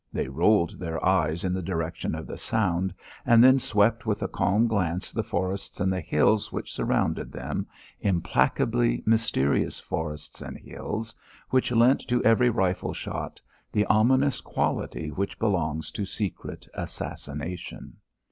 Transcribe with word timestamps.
They 0.11 0.27
rolled 0.27 0.79
their 0.79 1.05
eyes 1.05 1.43
in 1.43 1.53
the 1.53 1.61
direction 1.61 2.15
of 2.15 2.25
the 2.25 2.39
sound, 2.39 2.91
and 3.23 3.43
then 3.43 3.59
swept 3.59 4.03
with 4.03 4.23
a 4.23 4.27
calm 4.27 4.65
glance 4.65 5.11
the 5.11 5.21
forests 5.21 5.79
and 5.79 5.93
the 5.93 6.01
hills 6.01 6.51
which 6.51 6.73
surrounded 6.73 7.31
them, 7.31 7.67
implacably 7.99 9.03
mysterious 9.05 9.79
forests 9.79 10.41
and 10.41 10.57
hills 10.57 11.13
which 11.51 11.71
lent 11.71 11.99
to 12.07 12.23
every 12.25 12.49
rifle 12.49 12.93
shot 12.93 13.39
the 13.71 13.85
ominous 13.85 14.41
quality 14.41 15.09
which 15.11 15.37
belongs 15.37 15.91
to 15.91 16.03
secret 16.05 16.67
assassination. 16.73 17.97